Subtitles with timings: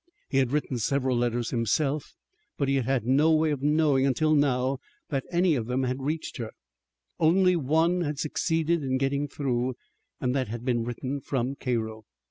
[0.29, 2.15] He had written several letters himself,
[2.57, 6.37] but he had no way of knowing until now that any of them had reached
[6.37, 6.49] her.
[7.19, 9.75] Only one had succeeded in getting through,
[10.19, 12.05] and that had been written from Cairo.